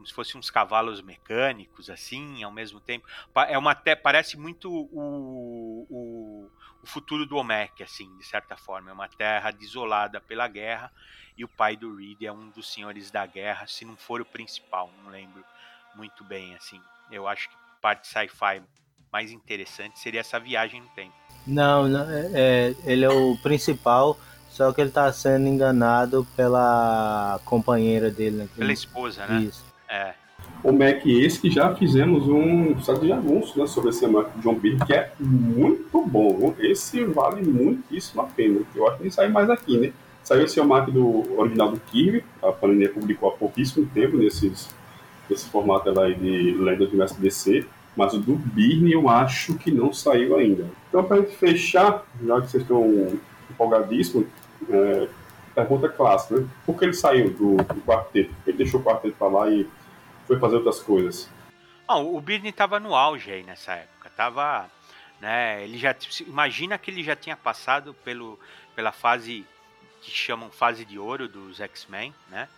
[0.00, 3.06] como se fossem uns cavalos mecânicos, assim, ao mesmo tempo.
[3.48, 6.50] É uma até parece muito o, o,
[6.82, 8.90] o futuro do Olmec, assim, de certa forma.
[8.90, 10.90] É uma terra desolada pela guerra
[11.36, 14.24] e o pai do Reed é um dos senhores da guerra, se não for o
[14.24, 15.44] principal, não lembro
[15.94, 16.80] muito bem, assim.
[17.10, 18.62] Eu acho que parte sci-fi
[19.12, 21.14] mais interessante seria essa viagem no tempo.
[21.46, 24.18] Não, não é, é ele é o principal,
[24.50, 28.36] só que ele está sendo enganado pela companheira dele.
[28.36, 28.48] Né?
[28.54, 29.40] Pela esposa, né?
[29.40, 29.64] Isso.
[29.88, 30.14] É.
[30.62, 34.54] O Mac esse que já fizemos um site de anúncio né, sobre esse Mac John
[34.54, 36.54] Beer, que é muito bom.
[36.58, 38.60] Esse vale muitíssimo a pena.
[38.74, 39.92] Eu acho que nem sai mais aqui, né?
[40.22, 44.68] Saiu esse Mac do original do Kirby, a Panini publicou há pouquíssimo tempo nesses,
[45.28, 49.92] nesse formato aí de lenda do SDC, mas o do Birne eu acho que não
[49.92, 50.66] saiu ainda.
[50.88, 53.18] Então, para fechar, já que vocês estão
[53.50, 54.26] empolgadíssimos,
[54.68, 55.08] é,
[55.54, 56.46] pergunta clássica, né?
[56.64, 58.30] Por que ele saiu do, do quarteto?
[58.46, 59.66] Ele deixou o quarteto para lá e
[60.30, 61.28] foi fazer outras coisas?
[61.88, 64.08] Não, o Birne estava no auge aí nessa época.
[64.10, 64.70] Tava,
[65.20, 65.92] né, ele já
[66.24, 68.38] imagina que ele já tinha passado pelo,
[68.76, 69.44] pela fase
[70.00, 72.48] que chamam fase de ouro dos X-Men, né?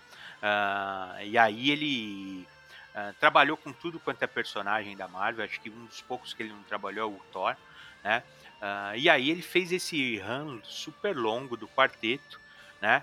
[0.43, 2.47] Uh, e aí ele
[2.95, 5.43] uh, trabalhou com tudo quanto é personagem da Marvel.
[5.43, 7.57] Acho que um dos poucos que ele não trabalhou é o Thor,
[8.05, 8.23] né?
[8.61, 12.39] Uh, e aí ele fez esse run super longo do quarteto,
[12.83, 13.03] né?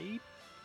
[0.00, 0.20] e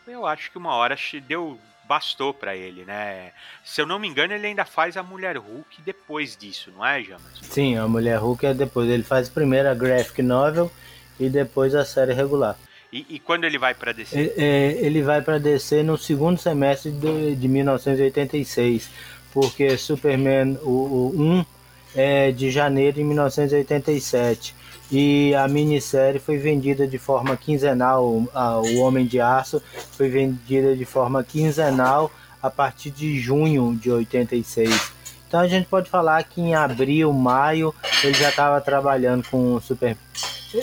[0.08, 0.96] eu acho que uma hora
[1.28, 1.60] deu
[1.92, 3.34] bastou para ele, né?
[3.66, 7.04] Se eu não me engano, ele ainda faz a Mulher Hulk depois disso, não é,
[7.04, 7.34] Jamas?
[7.42, 8.90] Sim, a Mulher Hulk é depois.
[8.90, 10.72] Ele faz primeiro a graphic novel
[11.20, 12.58] e depois a série regular.
[12.94, 14.18] E, e quando ele vai para DC?
[14.18, 18.90] Ele, é, ele vai para DC no segundo semestre de, de 1986,
[19.34, 21.46] porque Superman o, o 1
[21.94, 24.56] é de janeiro de 1987
[24.92, 29.62] e a minissérie foi vendida de forma quinzenal, a, o Homem de Aço
[29.92, 32.12] foi vendida de forma quinzenal
[32.44, 34.92] a partir de junho de 86.
[35.28, 37.74] Então a gente pode falar que em abril, maio,
[38.04, 39.98] ele já estava trabalhando com o Superman.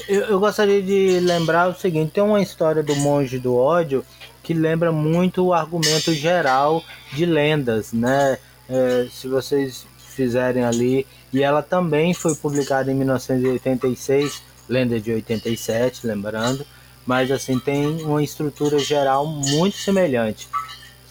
[0.07, 4.05] Eu, eu, gostaria de lembrar o seguinte: tem uma história do Monge do Ódio
[4.43, 8.39] que lembra muito o argumento geral de lendas, né?
[8.69, 9.87] É, se vocês
[10.19, 16.67] fizerem ali, e ela também foi publicada em 1986, lenda de 87, lembrando,
[17.07, 20.49] mas assim tem uma estrutura geral muito semelhante,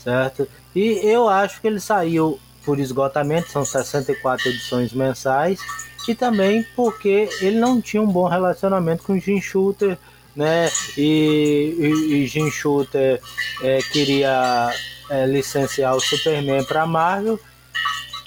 [0.04, 0.46] certo?
[0.76, 5.60] E eu acho que ele saiu por esgotamento, são 64 edições mensais
[6.06, 9.98] e também porque ele não tinha um bom relacionamento com o Jim Shooter,
[10.36, 10.70] né?
[10.98, 13.22] E, e, e Jim Shooter
[13.62, 14.70] é, queria
[15.10, 17.40] é, licenciar o Superman para Marvel.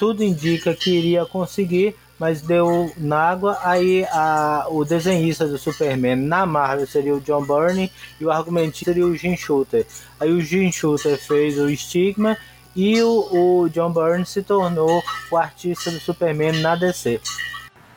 [0.01, 3.59] Tudo indica que iria conseguir, mas deu na água.
[3.63, 8.95] Aí a, o desenhista do Superman na Marvel seria o John Byrne e o argumentista
[8.95, 9.87] seria o Jim Shooter.
[10.19, 12.35] Aí o Jim Shooter fez o Stigma
[12.75, 17.21] e o, o John Byrne se tornou o artista do Superman na DC.